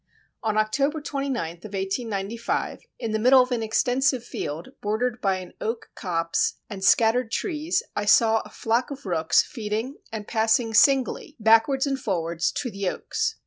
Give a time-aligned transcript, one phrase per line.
[0.41, 5.53] "On October 29th of 1895, in the middle of an extensive field, bordered by an
[5.61, 11.35] oak copse and scattered trees, I saw a flock of rooks feeding and passing singly
[11.39, 13.35] backwards and forwards to the oaks.